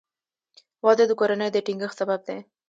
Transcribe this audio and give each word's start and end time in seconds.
•واده 0.85 1.03
د 1.07 1.11
کورنۍ 1.19 1.49
د 1.53 1.57
ټینګښت 1.65 1.97
سبب 2.01 2.19
دی. 2.27 2.39